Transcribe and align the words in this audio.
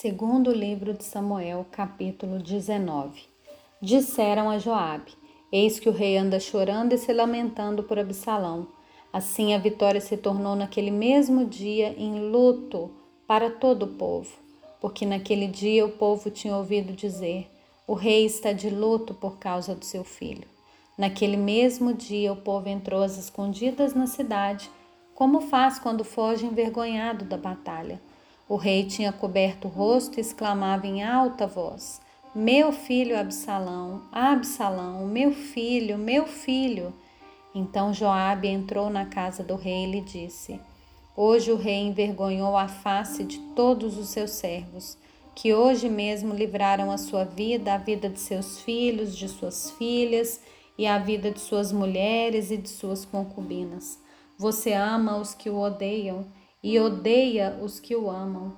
Segundo 0.00 0.50
livro 0.50 0.94
de 0.94 1.04
Samuel, 1.04 1.66
capítulo 1.70 2.38
19. 2.38 3.20
Disseram 3.82 4.48
a 4.48 4.58
Joabe: 4.58 5.12
Eis 5.52 5.78
que 5.78 5.90
o 5.90 5.92
rei 5.92 6.16
anda 6.16 6.40
chorando 6.40 6.94
e 6.94 6.96
se 6.96 7.12
lamentando 7.12 7.82
por 7.82 7.98
Absalão. 7.98 8.68
Assim 9.12 9.52
a 9.52 9.58
vitória 9.58 10.00
se 10.00 10.16
tornou 10.16 10.56
naquele 10.56 10.90
mesmo 10.90 11.44
dia 11.44 11.94
em 11.98 12.30
luto 12.30 12.90
para 13.26 13.50
todo 13.50 13.82
o 13.82 13.88
povo, 13.88 14.32
porque 14.80 15.04
naquele 15.04 15.46
dia 15.46 15.84
o 15.84 15.92
povo 15.92 16.30
tinha 16.30 16.56
ouvido 16.56 16.94
dizer: 16.94 17.50
O 17.86 17.92
rei 17.92 18.24
está 18.24 18.54
de 18.54 18.70
luto 18.70 19.12
por 19.12 19.36
causa 19.36 19.74
do 19.74 19.84
seu 19.84 20.02
filho. 20.02 20.48
Naquele 20.96 21.36
mesmo 21.36 21.92
dia 21.92 22.32
o 22.32 22.36
povo 22.36 22.70
entrou 22.70 23.02
às 23.02 23.18
escondidas 23.18 23.92
na 23.92 24.06
cidade, 24.06 24.70
como 25.14 25.42
faz 25.42 25.78
quando 25.78 26.04
foge 26.04 26.46
envergonhado 26.46 27.26
da 27.26 27.36
batalha 27.36 28.00
o 28.50 28.56
rei 28.56 28.84
tinha 28.84 29.12
coberto 29.12 29.68
o 29.68 29.70
rosto 29.70 30.18
e 30.18 30.20
exclamava 30.20 30.84
em 30.84 31.04
alta 31.04 31.46
voz: 31.46 32.00
Meu 32.34 32.72
filho 32.72 33.16
Absalão, 33.16 34.02
Absalão, 34.10 35.06
meu 35.06 35.30
filho, 35.30 35.96
meu 35.96 36.26
filho. 36.26 36.92
Então 37.54 37.94
Joabe 37.94 38.48
entrou 38.48 38.90
na 38.90 39.06
casa 39.06 39.44
do 39.44 39.54
rei 39.54 39.84
e 39.84 39.92
lhe 39.92 40.00
disse: 40.00 40.60
Hoje 41.16 41.52
o 41.52 41.56
rei 41.56 41.76
envergonhou 41.76 42.56
a 42.56 42.66
face 42.66 43.22
de 43.22 43.38
todos 43.54 43.96
os 43.96 44.08
seus 44.08 44.32
servos, 44.32 44.98
que 45.32 45.54
hoje 45.54 45.88
mesmo 45.88 46.34
livraram 46.34 46.90
a 46.90 46.98
sua 46.98 47.22
vida, 47.22 47.74
a 47.74 47.78
vida 47.78 48.08
de 48.08 48.18
seus 48.18 48.58
filhos, 48.62 49.16
de 49.16 49.28
suas 49.28 49.70
filhas 49.78 50.40
e 50.76 50.88
a 50.88 50.98
vida 50.98 51.30
de 51.30 51.38
suas 51.38 51.70
mulheres 51.70 52.50
e 52.50 52.56
de 52.56 52.68
suas 52.68 53.04
concubinas. 53.04 53.96
Você 54.36 54.72
ama 54.72 55.18
os 55.18 55.34
que 55.34 55.48
o 55.48 55.60
odeiam 55.60 56.26
e 56.62 56.78
odeia 56.78 57.58
os 57.62 57.80
que 57.80 57.96
o 57.96 58.10
amam. 58.10 58.52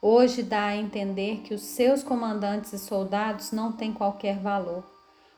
Hoje 0.00 0.42
dá 0.42 0.66
a 0.66 0.76
entender 0.76 1.42
que 1.42 1.54
os 1.54 1.60
seus 1.60 2.02
comandantes 2.02 2.72
e 2.72 2.78
soldados 2.78 3.52
não 3.52 3.70
têm 3.70 3.92
qualquer 3.92 4.38
valor, 4.38 4.82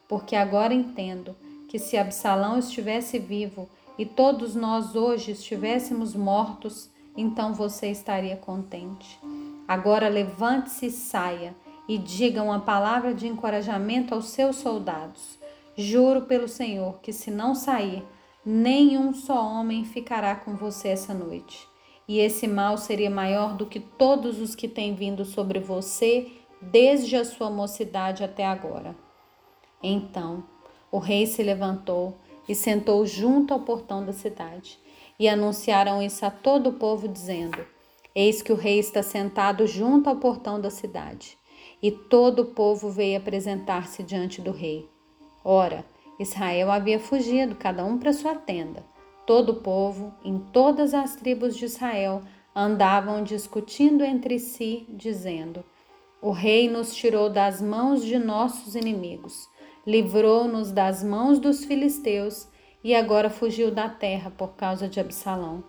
porque 0.09 0.37
agora 0.37 0.73
entendo 0.73 1.37
que 1.69 1.79
se 1.79 1.97
Absalão 1.97 2.59
estivesse 2.59 3.19
vivo 3.19 3.69
e 3.99 4.07
todos 4.07 4.55
nós 4.55 4.95
hoje 4.95 5.33
estivéssemos 5.33 6.15
mortos, 6.15 6.89
então 7.17 7.53
você 7.53 7.89
estaria 7.89 8.37
contente. 8.37 9.19
Agora 9.67 10.09
levante-se 10.09 10.87
e 10.87 10.91
saia 10.91 11.55
e 11.89 11.99
diga 11.99 12.43
uma 12.43 12.61
palavra 12.61 13.13
de 13.13 13.27
encorajamento 13.27 14.15
aos 14.15 14.27
seus 14.27 14.57
soldados. 14.57 15.39
Juro 15.77 16.23
pelo 16.23 16.47
Senhor 16.47 17.01
que 17.03 17.13
se 17.13 17.31
não 17.31 17.55
sair, 17.55 18.05
nenhum 18.47 19.13
só 19.13 19.45
homem 19.45 19.85
ficará 19.85 20.37
com 20.37 20.55
você 20.55 20.89
essa 20.89 21.13
noite 21.13 21.74
e 22.07 22.19
esse 22.19 22.47
mal 22.47 22.77
seria 22.77 23.11
maior 23.11 23.57
do 23.57 23.67
que 23.67 23.81
todos 23.81 24.41
os 24.41 24.55
que 24.55 24.69
têm 24.69 24.95
vindo 24.95 25.25
sobre 25.25 25.59
você 25.59 26.31
desde 26.61 27.17
a 27.17 27.25
sua 27.25 27.51
mocidade 27.51 28.23
até 28.23 28.45
agora. 28.45 28.97
Então 29.83 30.45
o 30.91 30.99
rei 30.99 31.27
se 31.27 31.43
levantou 31.43 32.17
e 32.49 32.55
sentou 32.55 33.05
junto 33.07 33.53
ao 33.53 33.61
portão 33.61 34.05
da 34.05 34.13
cidade. 34.13 34.79
E 35.19 35.29
anunciaram 35.29 36.03
isso 36.03 36.25
a 36.27 36.31
todo 36.31 36.71
o 36.71 36.75
povo, 36.75 37.09
dizendo: 37.09 37.65
Eis 38.15 38.43
que 38.43 38.53
o 38.53 38.57
rei 38.57 38.79
está 38.79 39.03
sentado 39.03 39.67
junto 39.67 40.09
ao 40.09 40.17
portão 40.17 40.61
da 40.61 40.71
cidade. 40.71 41.39
E 41.83 41.91
todo 41.91 42.43
o 42.43 42.47
povo 42.47 42.91
veio 42.91 43.19
apresentar-se 43.19 44.03
diante 44.03 44.41
do 44.41 44.51
rei. 44.51 44.89
Ora, 45.45 45.85
Israel 46.19 46.71
havia 46.71 46.99
fugido, 46.99 47.55
cada 47.55 47.85
um 47.85 47.99
para 47.99 48.13
sua 48.13 48.35
tenda. 48.35 48.85
Todo 49.27 49.53
o 49.53 49.57
povo, 49.57 50.15
em 50.23 50.39
todas 50.39 50.93
as 50.93 51.17
tribos 51.17 51.57
de 51.57 51.65
Israel, 51.65 52.23
andavam 52.55 53.23
discutindo 53.23 54.05
entre 54.05 54.39
si, 54.39 54.87
dizendo: 54.91 55.65
O 56.21 56.31
rei 56.31 56.69
nos 56.69 56.95
tirou 56.95 57.31
das 57.31 57.61
mãos 57.63 58.05
de 58.05 58.19
nossos 58.19 58.75
inimigos, 58.75 59.49
livrou-nos 59.87 60.71
das 60.71 61.03
mãos 61.03 61.39
dos 61.39 61.65
filisteus 61.65 62.47
e 62.83 62.95
agora 62.95 63.31
fugiu 63.31 63.71
da 63.71 63.89
terra 63.89 64.31
por 64.31 64.55
causa 64.55 64.87
de 64.87 65.01
Absalão. 65.01 65.65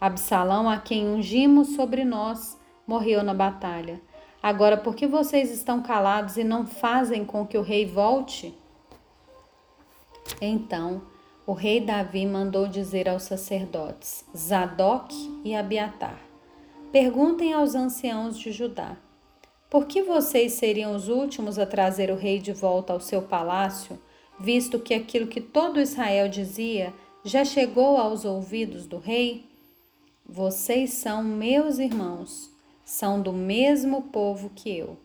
Absalão, 0.00 0.70
a 0.70 0.78
quem 0.78 1.08
ungimos 1.08 1.74
sobre 1.74 2.04
nós, 2.04 2.58
morreu 2.86 3.22
na 3.22 3.34
batalha. 3.34 4.00
Agora, 4.40 4.76
por 4.76 4.94
que 4.94 5.06
vocês 5.06 5.50
estão 5.50 5.82
calados 5.82 6.36
e 6.36 6.44
não 6.44 6.66
fazem 6.66 7.24
com 7.24 7.46
que 7.46 7.58
o 7.58 7.62
rei 7.62 7.86
volte? 7.86 8.56
Então, 10.40 11.02
o 11.44 11.52
rei 11.52 11.80
Davi 11.80 12.24
mandou 12.24 12.68
dizer 12.68 13.08
aos 13.08 13.24
sacerdotes 13.24 14.24
Zadok 14.36 15.14
e 15.44 15.54
Abiatar: 15.54 16.20
Perguntem 16.92 17.52
aos 17.52 17.74
anciãos 17.74 18.38
de 18.38 18.52
Judá: 18.52 18.96
Por 19.68 19.86
que 19.86 20.02
vocês 20.02 20.52
seriam 20.52 20.94
os 20.94 21.08
últimos 21.08 21.58
a 21.58 21.66
trazer 21.66 22.10
o 22.10 22.16
rei 22.16 22.38
de 22.38 22.52
volta 22.52 22.92
ao 22.92 23.00
seu 23.00 23.22
palácio, 23.22 23.98
visto 24.38 24.78
que 24.78 24.94
aquilo 24.94 25.26
que 25.26 25.40
todo 25.40 25.80
Israel 25.80 26.28
dizia 26.28 26.94
já 27.24 27.44
chegou 27.44 27.96
aos 27.96 28.24
ouvidos 28.24 28.86
do 28.86 28.98
rei? 28.98 29.44
Vocês 30.24 30.92
são 30.92 31.24
meus 31.24 31.78
irmãos, 31.78 32.50
são 32.84 33.20
do 33.20 33.32
mesmo 33.32 34.02
povo 34.02 34.50
que 34.54 34.70
eu. 34.70 34.96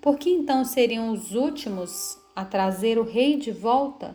Por 0.00 0.18
que 0.18 0.28
então 0.28 0.64
seriam 0.64 1.10
os 1.10 1.34
últimos 1.34 2.18
a 2.34 2.44
trazer 2.44 2.98
o 2.98 3.04
rei 3.04 3.36
de 3.36 3.52
volta? 3.52 4.14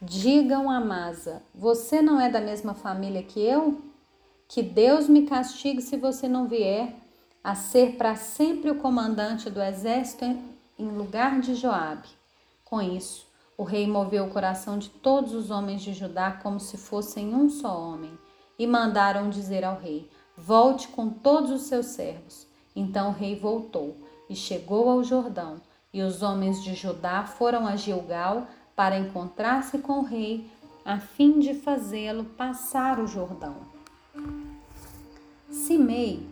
Digam 0.00 0.70
a 0.70 0.78
Masa: 0.78 1.42
Você 1.54 2.02
não 2.02 2.20
é 2.20 2.28
da 2.28 2.40
mesma 2.40 2.74
família 2.74 3.22
que 3.22 3.40
eu? 3.40 3.80
Que 4.46 4.62
Deus 4.62 5.08
me 5.08 5.26
castigue 5.26 5.80
se 5.80 5.96
você 5.96 6.28
não 6.28 6.46
vier 6.46 6.94
a 7.42 7.54
ser 7.54 7.96
para 7.96 8.14
sempre 8.14 8.70
o 8.70 8.78
comandante 8.78 9.48
do 9.48 9.62
exército 9.62 10.24
em 10.78 10.88
lugar 10.88 11.40
de 11.40 11.54
Joabe. 11.54 12.08
Com 12.62 12.82
isso, 12.82 13.26
o 13.56 13.62
rei 13.62 13.86
moveu 13.86 14.26
o 14.26 14.30
coração 14.30 14.78
de 14.78 14.90
todos 14.90 15.32
os 15.32 15.50
homens 15.50 15.80
de 15.80 15.94
Judá 15.94 16.30
como 16.42 16.60
se 16.60 16.76
fossem 16.76 17.34
um 17.34 17.48
só 17.48 17.80
homem, 17.80 18.18
e 18.58 18.66
mandaram 18.66 19.30
dizer 19.30 19.64
ao 19.64 19.78
rei: 19.78 20.10
Volte 20.36 20.88
com 20.88 21.08
todos 21.08 21.50
os 21.50 21.62
seus 21.62 21.86
servos. 21.86 22.46
Então 22.74 23.08
o 23.08 23.14
rei 23.14 23.34
voltou 23.34 23.96
e 24.28 24.36
chegou 24.36 24.90
ao 24.90 25.02
Jordão, 25.02 25.58
e 25.90 26.02
os 26.02 26.22
homens 26.22 26.62
de 26.62 26.74
Judá 26.74 27.24
foram 27.24 27.66
a 27.66 27.76
Gilgal 27.76 28.46
para 28.76 28.98
encontrar-se 28.98 29.78
com 29.78 30.00
o 30.00 30.04
rei, 30.04 30.46
a 30.84 31.00
fim 31.00 31.40
de 31.40 31.54
fazê-lo 31.54 32.24
passar 32.24 33.00
o 33.00 33.06
Jordão. 33.06 33.56
Simei, 35.50 36.28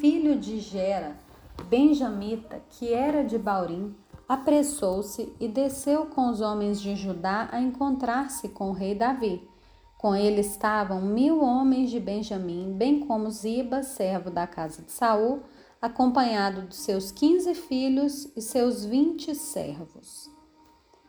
filho 0.00 0.36
de 0.36 0.58
Gera, 0.58 1.16
benjamita, 1.68 2.60
que 2.68 2.92
era 2.92 3.22
de 3.22 3.38
Baurim, 3.38 3.94
apressou-se 4.28 5.32
e 5.38 5.46
desceu 5.46 6.06
com 6.06 6.28
os 6.28 6.40
homens 6.40 6.80
de 6.80 6.96
Judá 6.96 7.48
a 7.52 7.60
encontrar-se 7.60 8.48
com 8.48 8.70
o 8.70 8.72
rei 8.72 8.94
Davi. 8.94 9.48
Com 9.96 10.14
ele 10.14 10.40
estavam 10.40 11.00
mil 11.00 11.42
homens 11.42 11.90
de 11.90 11.98
Benjamim, 12.00 12.74
bem 12.76 13.00
como 13.06 13.30
Ziba, 13.30 13.82
servo 13.82 14.28
da 14.28 14.46
casa 14.46 14.82
de 14.82 14.92
Saul, 14.92 15.40
acompanhado 15.80 16.62
de 16.62 16.76
seus 16.76 17.10
quinze 17.10 17.54
filhos 17.54 18.28
e 18.36 18.42
seus 18.42 18.84
vinte 18.84 19.34
servos 19.34 20.35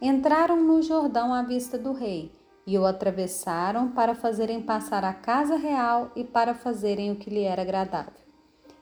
entraram 0.01 0.61
no 0.61 0.81
Jordão 0.81 1.33
à 1.33 1.41
vista 1.41 1.77
do 1.77 1.91
rei 1.91 2.31
e 2.65 2.77
o 2.77 2.85
atravessaram 2.85 3.89
para 3.89 4.13
fazerem 4.13 4.61
passar 4.61 5.03
a 5.03 5.13
casa 5.13 5.55
real 5.55 6.11
e 6.15 6.23
para 6.23 6.53
fazerem 6.53 7.11
o 7.11 7.15
que 7.15 7.29
lhe 7.29 7.43
era 7.43 7.61
agradável. 7.61 8.13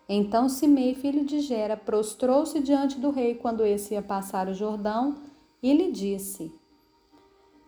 Então 0.10 0.50
Simei, 0.50 0.94
filho 0.94 1.24
de 1.24 1.40
Gera, 1.40 1.78
prostrou-se 1.78 2.60
diante 2.60 3.00
do 3.00 3.12
rei 3.12 3.36
quando 3.36 3.66
esse 3.66 3.94
ia 3.94 4.02
passar 4.02 4.48
o 4.48 4.54
Jordão 4.54 5.16
e 5.64 5.74
lhe 5.74 5.92
disse: 5.92 6.52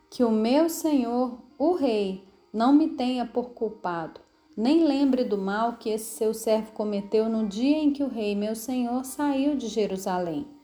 Que 0.10 0.24
o 0.24 0.32
meu 0.32 0.70
senhor, 0.70 1.38
o 1.58 1.74
rei, 1.74 2.24
não 2.52 2.74
me 2.74 2.90
tenha 2.90 3.26
por 3.26 3.52
culpado, 3.52 4.20
nem 4.56 4.84
lembre 4.84 5.24
do 5.24 5.38
mal 5.38 5.78
que 5.78 5.90
esse 5.90 6.18
seu 6.18 6.34
servo 6.34 6.72
cometeu 6.74 7.30
no 7.30 7.48
dia 7.48 7.78
em 7.78 7.92
que 7.92 8.04
o 8.04 8.08
rei, 8.08 8.36
meu 8.36 8.56
senhor, 8.56 9.06
saiu 9.06 9.56
de 9.56 9.68
Jerusalém 9.68 10.57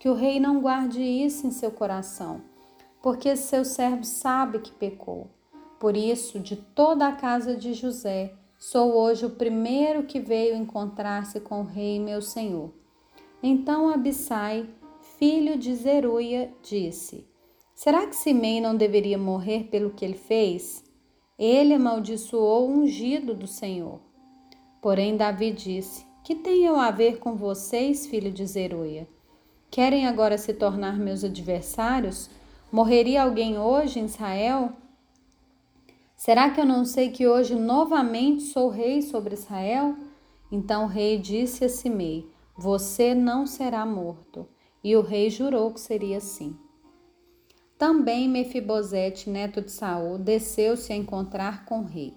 que 0.00 0.08
o 0.08 0.14
rei 0.14 0.40
não 0.40 0.62
guarde 0.62 1.02
isso 1.02 1.46
em 1.46 1.50
seu 1.50 1.70
coração, 1.70 2.40
porque 3.02 3.36
seu 3.36 3.66
servo 3.66 4.02
sabe 4.02 4.58
que 4.60 4.72
pecou. 4.72 5.28
Por 5.78 5.94
isso, 5.94 6.40
de 6.40 6.56
toda 6.56 7.06
a 7.06 7.12
casa 7.12 7.54
de 7.54 7.74
José, 7.74 8.32
sou 8.58 8.94
hoje 8.94 9.26
o 9.26 9.30
primeiro 9.30 10.04
que 10.04 10.18
veio 10.18 10.56
encontrar-se 10.56 11.38
com 11.38 11.60
o 11.60 11.66
rei 11.66 12.00
meu 12.00 12.22
senhor. 12.22 12.72
Então 13.42 13.90
Abissai, 13.90 14.66
filho 15.18 15.58
de 15.58 15.74
Zeruia, 15.74 16.50
disse: 16.62 17.28
Será 17.74 18.06
que 18.06 18.16
Simei 18.16 18.58
não 18.58 18.74
deveria 18.74 19.18
morrer 19.18 19.64
pelo 19.64 19.90
que 19.90 20.02
ele 20.02 20.16
fez? 20.16 20.82
Ele 21.38 21.74
amaldiçoou 21.74 22.66
o 22.66 22.72
ungido 22.72 23.34
do 23.34 23.46
Senhor. 23.46 24.00
Porém, 24.80 25.18
Davi 25.18 25.52
disse: 25.52 26.06
Que 26.24 26.34
tenho 26.34 26.76
a 26.76 26.90
ver 26.90 27.18
com 27.18 27.36
vocês, 27.36 28.06
filho 28.06 28.32
de 28.32 28.46
Zeruia? 28.46 29.06
Querem 29.70 30.04
agora 30.04 30.36
se 30.36 30.52
tornar 30.52 30.98
meus 30.98 31.22
adversários? 31.22 32.28
Morreria 32.72 33.22
alguém 33.22 33.56
hoje 33.56 34.00
em 34.00 34.06
Israel? 34.06 34.72
Será 36.16 36.50
que 36.50 36.60
eu 36.60 36.66
não 36.66 36.84
sei 36.84 37.10
que 37.10 37.28
hoje 37.28 37.54
novamente 37.54 38.42
sou 38.42 38.68
rei 38.68 39.00
sobre 39.00 39.34
Israel? 39.34 39.94
Então 40.50 40.84
o 40.84 40.88
rei 40.88 41.18
disse 41.18 41.64
a 41.64 41.68
Simei: 41.68 42.28
Você 42.56 43.14
não 43.14 43.46
será 43.46 43.86
morto. 43.86 44.48
E 44.82 44.96
o 44.96 45.02
rei 45.02 45.30
jurou 45.30 45.72
que 45.72 45.80
seria 45.80 46.16
assim. 46.16 46.58
Também 47.78 48.28
Mefibosete, 48.28 49.30
neto 49.30 49.60
de 49.62 49.70
Saul, 49.70 50.18
desceu-se 50.18 50.92
a 50.92 50.96
encontrar 50.96 51.64
com 51.64 51.80
o 51.80 51.86
rei. 51.86 52.16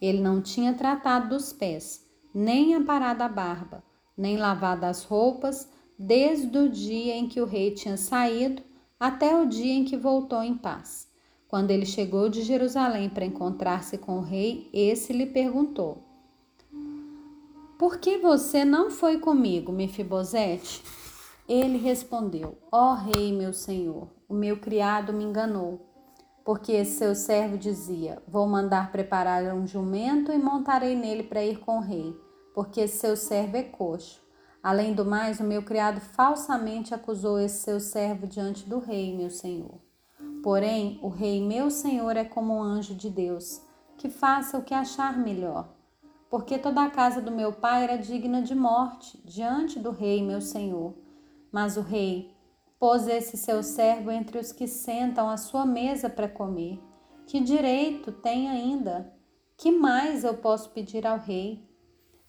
Ele 0.00 0.20
não 0.20 0.40
tinha 0.40 0.74
tratado 0.74 1.30
dos 1.30 1.52
pés, 1.52 2.06
nem 2.32 2.74
aparado 2.74 3.22
a 3.22 3.28
barba, 3.28 3.82
nem 4.16 4.36
lavado 4.36 4.84
as 4.84 5.02
roupas, 5.02 5.68
desde 5.98 6.56
o 6.58 6.68
dia 6.68 7.14
em 7.14 7.28
que 7.28 7.40
o 7.40 7.46
rei 7.46 7.72
tinha 7.72 7.96
saído 7.96 8.62
até 8.98 9.36
o 9.36 9.46
dia 9.46 9.74
em 9.74 9.84
que 9.84 9.96
voltou 9.96 10.42
em 10.42 10.56
paz. 10.56 11.08
Quando 11.48 11.70
ele 11.70 11.86
chegou 11.86 12.28
de 12.28 12.42
Jerusalém 12.42 13.08
para 13.08 13.24
encontrar-se 13.24 13.96
com 13.98 14.18
o 14.18 14.22
rei, 14.22 14.68
esse 14.72 15.12
lhe 15.12 15.26
perguntou: 15.26 15.98
Por 17.78 17.98
que 17.98 18.18
você 18.18 18.64
não 18.64 18.90
foi 18.90 19.18
comigo, 19.18 19.70
Mefibosete? 19.70 20.82
Ele 21.48 21.78
respondeu: 21.78 22.58
Ó 22.72 22.92
oh, 22.92 22.94
rei, 22.94 23.32
meu 23.32 23.52
senhor, 23.52 24.08
o 24.28 24.34
meu 24.34 24.56
criado 24.56 25.12
me 25.12 25.22
enganou. 25.22 25.80
Porque 26.44 26.84
seu 26.84 27.14
servo 27.14 27.56
dizia: 27.56 28.20
Vou 28.26 28.48
mandar 28.48 28.90
preparar 28.90 29.54
um 29.54 29.66
jumento 29.66 30.32
e 30.32 30.38
montarei 30.38 30.96
nele 30.96 31.22
para 31.22 31.44
ir 31.44 31.60
com 31.60 31.78
o 31.78 31.82
rei, 31.82 32.16
porque 32.54 32.88
seu 32.88 33.16
servo 33.16 33.56
é 33.56 33.62
coxo. 33.62 34.23
Além 34.64 34.94
do 34.94 35.04
mais, 35.04 35.40
o 35.40 35.44
meu 35.44 35.62
criado 35.62 36.00
falsamente 36.00 36.94
acusou 36.94 37.38
esse 37.38 37.62
seu 37.64 37.78
servo 37.78 38.26
diante 38.26 38.66
do 38.66 38.78
rei, 38.78 39.14
meu 39.14 39.28
senhor. 39.28 39.78
Porém, 40.42 40.98
o 41.02 41.08
rei, 41.08 41.46
meu 41.46 41.70
senhor, 41.70 42.16
é 42.16 42.24
como 42.24 42.56
um 42.56 42.62
anjo 42.62 42.94
de 42.94 43.10
Deus, 43.10 43.60
que 43.98 44.08
faça 44.08 44.56
o 44.56 44.62
que 44.62 44.72
achar 44.72 45.18
melhor. 45.18 45.68
Porque 46.30 46.56
toda 46.56 46.82
a 46.82 46.90
casa 46.90 47.20
do 47.20 47.30
meu 47.30 47.52
pai 47.52 47.84
era 47.84 47.98
digna 47.98 48.40
de 48.40 48.54
morte 48.54 49.20
diante 49.22 49.78
do 49.78 49.90
rei, 49.90 50.22
meu 50.22 50.40
senhor. 50.40 50.94
Mas 51.52 51.76
o 51.76 51.82
rei 51.82 52.34
pôs 52.78 53.06
esse 53.06 53.36
seu 53.36 53.62
servo 53.62 54.10
entre 54.10 54.38
os 54.38 54.50
que 54.50 54.66
sentam 54.66 55.28
à 55.28 55.36
sua 55.36 55.66
mesa 55.66 56.08
para 56.08 56.26
comer. 56.26 56.80
Que 57.26 57.38
direito 57.38 58.10
tem 58.10 58.48
ainda? 58.48 59.12
Que 59.58 59.70
mais 59.70 60.24
eu 60.24 60.32
posso 60.38 60.70
pedir 60.70 61.06
ao 61.06 61.18
rei? 61.18 61.68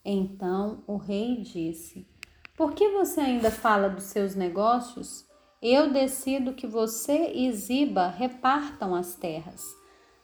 Então 0.04 0.84
o 0.86 0.98
rei 0.98 1.42
disse: 1.42 2.08
por 2.56 2.74
que 2.74 2.90
você 2.90 3.20
ainda 3.20 3.52
fala 3.52 3.90
dos 3.90 4.06
seus 4.06 4.34
negócios? 4.34 5.26
Eu 5.62 5.92
decido 5.92 6.54
que 6.54 6.68
você 6.68 7.32
e 7.34 7.52
Ziba 7.52 8.08
repartam 8.08 8.96
as 8.96 9.16
terras. 9.16 9.64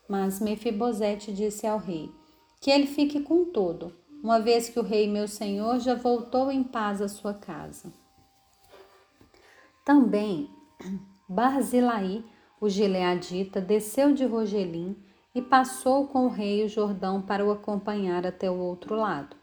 Mas 0.08 0.40
Mefibosete 0.40 1.32
disse 1.32 1.66
ao 1.66 1.78
rei: 1.78 2.10
Que 2.60 2.70
ele 2.70 2.86
fique 2.86 3.20
com 3.20 3.46
tudo, 3.46 3.92
uma 4.22 4.40
vez 4.40 4.68
que 4.68 4.78
o 4.78 4.82
rei 4.82 5.08
meu 5.08 5.26
senhor 5.26 5.78
já 5.80 5.94
voltou 5.94 6.50
em 6.50 6.62
paz 6.62 7.02
à 7.02 7.08
sua 7.08 7.34
casa. 7.34 7.92
Também 9.84 10.48
Barzilai, 11.28 12.24
o 12.60 12.68
gileadita, 12.68 13.60
desceu 13.60 14.12
de 14.12 14.24
Rogelim 14.24 14.96
e 15.34 15.42
passou 15.42 16.06
com 16.06 16.26
o 16.26 16.30
rei 16.30 16.64
o 16.64 16.68
Jordão 16.68 17.20
para 17.20 17.44
o 17.44 17.50
acompanhar 17.50 18.26
até 18.26 18.50
o 18.50 18.58
outro 18.58 18.94
lado. 18.94 19.41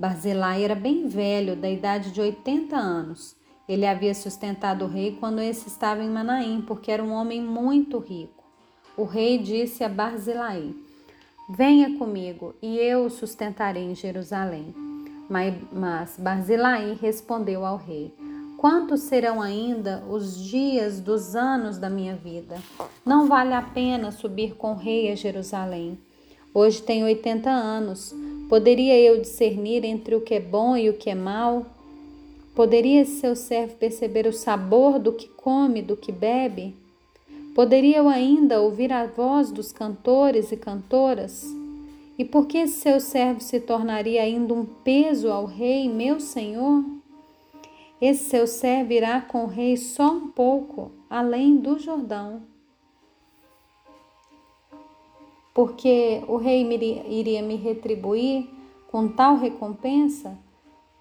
Barzilai 0.00 0.64
era 0.64 0.74
bem 0.74 1.08
velho, 1.08 1.54
da 1.54 1.68
idade 1.68 2.10
de 2.10 2.22
80 2.22 2.74
anos. 2.74 3.36
Ele 3.68 3.84
havia 3.84 4.14
sustentado 4.14 4.86
o 4.86 4.88
rei 4.88 5.18
quando 5.20 5.42
esse 5.42 5.68
estava 5.68 6.02
em 6.02 6.08
Manaim, 6.08 6.64
porque 6.66 6.90
era 6.90 7.04
um 7.04 7.12
homem 7.12 7.42
muito 7.42 7.98
rico. 7.98 8.42
O 8.96 9.04
rei 9.04 9.36
disse 9.36 9.84
a 9.84 9.90
Barzilai: 9.90 10.74
Venha 11.50 11.98
comigo 11.98 12.54
e 12.62 12.78
eu 12.78 13.04
o 13.04 13.10
sustentarei 13.10 13.82
em 13.82 13.94
Jerusalém. 13.94 14.74
Mas 15.28 16.16
Barzilai 16.18 16.96
respondeu 16.98 17.66
ao 17.66 17.76
rei: 17.76 18.14
Quantos 18.56 19.02
serão 19.02 19.42
ainda 19.42 20.02
os 20.08 20.34
dias 20.34 20.98
dos 20.98 21.36
anos 21.36 21.76
da 21.76 21.90
minha 21.90 22.16
vida? 22.16 22.56
Não 23.04 23.28
vale 23.28 23.52
a 23.52 23.60
pena 23.60 24.10
subir 24.10 24.54
com 24.54 24.72
o 24.72 24.76
rei 24.76 25.12
a 25.12 25.14
Jerusalém. 25.14 25.98
Hoje 26.54 26.80
tenho 26.80 27.04
80 27.04 27.50
anos. 27.50 28.14
Poderia 28.50 28.98
eu 28.98 29.20
discernir 29.20 29.84
entre 29.84 30.12
o 30.16 30.20
que 30.20 30.34
é 30.34 30.40
bom 30.40 30.76
e 30.76 30.90
o 30.90 30.94
que 30.94 31.08
é 31.08 31.14
mal? 31.14 31.66
Poderia 32.52 33.04
seu 33.04 33.36
servo 33.36 33.76
perceber 33.76 34.26
o 34.26 34.32
sabor 34.32 34.98
do 34.98 35.12
que 35.12 35.28
come, 35.28 35.80
do 35.80 35.96
que 35.96 36.10
bebe? 36.10 36.74
Poderia 37.54 37.98
eu 37.98 38.08
ainda 38.08 38.60
ouvir 38.60 38.92
a 38.92 39.06
voz 39.06 39.52
dos 39.52 39.70
cantores 39.70 40.50
e 40.50 40.56
cantoras? 40.56 41.46
E 42.18 42.24
por 42.24 42.48
que 42.48 42.66
seu 42.66 42.98
servo 42.98 43.40
se 43.40 43.60
tornaria 43.60 44.20
ainda 44.20 44.52
um 44.52 44.66
peso 44.66 45.30
ao 45.30 45.44
rei, 45.44 45.88
meu 45.88 46.18
senhor? 46.18 46.84
Esse 48.02 48.30
seu 48.30 48.48
servo 48.48 48.92
irá 48.92 49.20
com 49.20 49.44
o 49.44 49.46
rei 49.46 49.76
só 49.76 50.10
um 50.10 50.26
pouco 50.26 50.90
além 51.08 51.56
do 51.56 51.78
Jordão 51.78 52.42
porque 55.52 56.22
o 56.28 56.36
rei 56.36 56.62
iria 57.08 57.42
me 57.42 57.56
retribuir 57.56 58.48
com 58.88 59.08
tal 59.08 59.36
recompensa? 59.36 60.38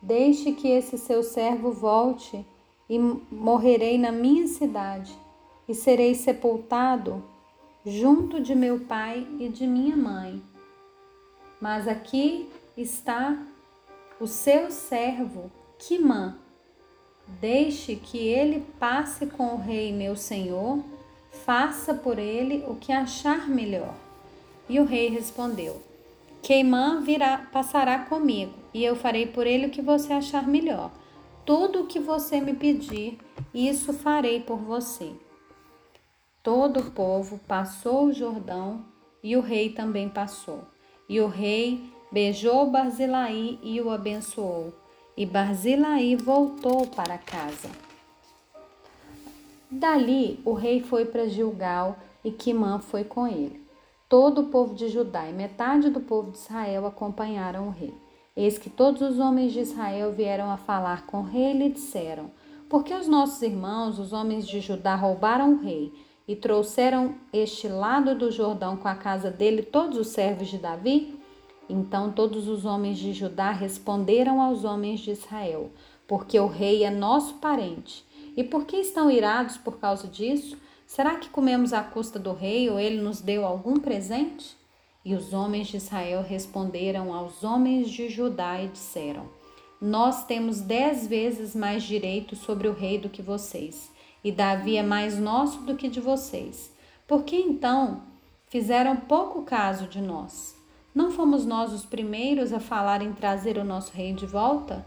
Deixe 0.02 0.54
que 0.54 0.68
esse 0.68 0.98
seu 0.98 1.22
servo 1.22 1.72
volte 1.72 2.46
e 2.90 2.98
morrerei 2.98 3.98
na 3.98 4.12
minha 4.12 4.48
cidade 4.48 5.16
e 5.68 5.74
serei 5.74 6.16
sepultado 6.16 7.24
junto 7.86 8.42
de 8.42 8.56
meu 8.56 8.80
pai 8.80 9.28
e 9.40 9.50
de 9.50 9.68
minha 9.68 9.96
mãe. 9.96 10.42
Mas 11.62 11.88
aqui 11.88 12.50
está 12.76 13.38
o 14.20 14.26
seu 14.28 14.72
servo, 14.72 15.52
Quimã. 15.78 16.38
Deixe 17.40 17.96
que 17.96 18.18
ele 18.18 18.66
passe 18.80 19.28
com 19.28 19.54
o 19.54 19.58
rei 19.58 19.94
meu 19.94 20.16
senhor, 20.16 20.84
faça 21.32 21.94
por 21.94 22.18
ele 22.18 22.64
o 22.68 22.76
que 22.76 22.92
achar 22.92 23.48
melhor. 23.48 24.09
E 24.70 24.80
o 24.80 24.86
rei 24.86 25.10
respondeu: 25.10 25.82
Queimã 26.42 27.02
virá, 27.02 27.50
passará 27.52 28.00
comigo, 28.06 28.54
e 28.74 28.86
eu 28.86 28.96
farei 28.96 29.26
por 29.26 29.46
ele 29.46 29.66
o 29.66 29.70
que 29.72 29.82
você 29.82 30.14
achar 30.14 30.48
melhor. 30.48 30.92
Tudo 31.46 31.82
o 31.82 31.88
que 31.88 32.00
você 32.00 32.40
me 32.40 32.54
pedir, 32.54 33.18
isso 33.54 33.92
farei 33.92 34.40
por 34.40 34.58
você. 34.58 35.12
Todo 36.44 36.80
o 36.80 36.92
povo 36.92 37.40
passou 37.48 38.06
o 38.06 38.14
Jordão 38.14 38.86
e 39.24 39.36
o 39.36 39.42
rei 39.42 39.70
também 39.70 40.08
passou. 40.08 40.64
E 41.08 41.20
o 41.20 41.28
rei 41.28 41.84
beijou 42.12 42.70
Barzilai 42.70 43.60
e 43.62 43.82
o 43.82 43.90
abençoou. 43.90 44.74
E 45.18 45.26
Barzilai 45.26 46.16
voltou 46.16 46.88
para 46.88 47.18
casa. 47.18 47.70
Dali 49.70 50.40
o 50.46 50.54
rei 50.54 50.82
foi 50.82 51.06
para 51.06 51.28
Gilgal 51.28 51.98
e 52.24 52.32
Quimã 52.32 52.80
foi 52.80 53.04
com 53.04 53.28
ele. 53.28 53.69
Todo 54.10 54.42
o 54.42 54.46
povo 54.46 54.74
de 54.74 54.90
Judá 54.90 55.30
e 55.30 55.34
metade 55.34 55.92
do 55.92 56.00
povo 56.00 56.32
de 56.32 56.40
Israel 56.40 56.88
acompanharam 56.88 57.68
o 57.68 57.70
rei. 57.70 57.94
Eis 58.36 58.58
que 58.58 58.68
todos 58.68 59.04
os 59.04 59.20
homens 59.20 59.54
de 59.54 59.60
Israel 59.60 60.12
vieram 60.12 60.50
a 60.50 60.58
falar 60.58 61.06
com 61.06 61.20
o 61.20 61.24
rei 61.24 61.52
e 61.52 61.54
lhe 61.54 61.70
disseram: 61.70 62.32
Por 62.68 62.84
que 62.84 62.92
os 62.92 63.08
nossos 63.08 63.40
irmãos, 63.44 64.00
os 64.00 64.12
homens 64.12 64.48
de 64.48 64.62
Judá, 64.62 64.96
roubaram 64.96 65.54
o 65.54 65.62
rei 65.62 65.94
e 66.28 66.36
trouxeram 66.36 67.18
este 67.32 67.68
lado 67.68 68.16
do 68.16 68.32
Jordão 68.32 68.76
com 68.78 68.88
a 68.88 68.96
casa 68.96 69.30
dele 69.30 69.62
todos 69.62 69.96
os 69.96 70.08
servos 70.08 70.48
de 70.48 70.58
Davi? 70.58 71.20
Então 71.70 72.12
todos 72.12 72.48
os 72.48 72.66
homens 72.66 72.98
de 72.98 73.14
Judá 73.14 73.52
responderam 73.52 74.42
aos 74.42 74.64
homens 74.64 75.02
de 75.02 75.12
Israel: 75.12 75.70
Porque 76.08 76.40
o 76.40 76.48
rei 76.48 76.84
é 76.84 76.90
nosso 76.90 77.36
parente. 77.36 78.04
E 78.36 78.44
por 78.44 78.66
que 78.66 78.78
estão 78.78 79.12
irados 79.12 79.56
por 79.56 79.78
causa 79.78 80.08
disso? 80.08 80.58
Será 80.90 81.18
que 81.18 81.30
comemos 81.30 81.72
à 81.72 81.84
custa 81.84 82.18
do 82.18 82.34
rei 82.34 82.68
ou 82.68 82.80
ele 82.80 83.00
nos 83.00 83.22
deu 83.22 83.46
algum 83.46 83.80
presente? 83.80 84.58
E 85.06 85.14
os 85.14 85.34
homens 85.34 85.68
de 85.68 85.78
Israel 85.78 86.24
responderam 86.24 87.14
aos 87.14 87.44
homens 87.44 87.92
de 87.92 88.10
Judá 88.10 88.60
e 88.60 88.70
disseram: 88.70 89.30
Nós 89.80 90.26
temos 90.26 90.62
dez 90.62 91.06
vezes 91.06 91.56
mais 91.56 91.84
direito 91.84 92.36
sobre 92.36 92.68
o 92.68 92.74
rei 92.74 92.98
do 92.98 93.08
que 93.08 93.22
vocês, 93.22 93.92
e 94.24 94.32
Davi 94.32 94.78
é 94.78 94.84
mais 94.84 95.20
nosso 95.20 95.62
do 95.62 95.76
que 95.76 95.88
de 95.88 96.02
vocês. 96.02 96.74
Por 97.08 97.22
que 97.22 97.36
então 97.36 98.02
fizeram 98.48 98.96
pouco 98.96 99.44
caso 99.44 99.86
de 99.86 100.02
nós? 100.02 100.58
Não 100.94 101.12
fomos 101.12 101.46
nós 101.46 101.72
os 101.72 101.86
primeiros 101.86 102.52
a 102.52 102.60
falar 102.60 103.04
em 103.04 103.14
trazer 103.14 103.60
o 103.60 103.64
nosso 103.64 103.94
rei 103.94 104.12
de 104.12 104.26
volta? 104.26 104.84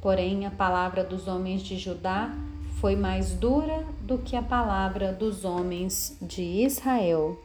Porém, 0.00 0.46
a 0.46 0.50
palavra 0.50 1.04
dos 1.04 1.28
homens 1.28 1.62
de 1.62 1.76
Judá 1.76 2.34
foi 2.80 2.96
mais 2.96 3.32
dura 3.32 3.84
do 4.02 4.18
que 4.18 4.36
a 4.36 4.42
palavra 4.42 5.12
dos 5.12 5.44
homens 5.44 6.16
de 6.20 6.42
Israel. 6.42 7.38